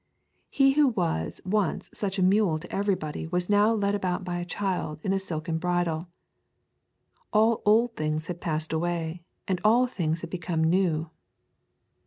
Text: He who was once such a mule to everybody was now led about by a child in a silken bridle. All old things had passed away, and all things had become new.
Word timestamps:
He 0.49 0.71
who 0.71 0.87
was 0.87 1.41
once 1.45 1.91
such 1.93 2.17
a 2.17 2.23
mule 2.23 2.57
to 2.57 2.75
everybody 2.75 3.27
was 3.27 3.51
now 3.51 3.71
led 3.71 3.93
about 3.93 4.23
by 4.23 4.39
a 4.39 4.45
child 4.45 4.99
in 5.03 5.13
a 5.13 5.19
silken 5.19 5.59
bridle. 5.59 6.07
All 7.31 7.61
old 7.67 7.95
things 7.95 8.25
had 8.25 8.41
passed 8.41 8.73
away, 8.73 9.21
and 9.47 9.61
all 9.63 9.85
things 9.85 10.21
had 10.21 10.31
become 10.31 10.63
new. 10.63 11.11